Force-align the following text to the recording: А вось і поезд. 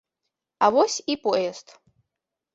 А 0.67 0.69
вось 0.75 0.95
і 1.15 1.19
поезд. 1.27 1.67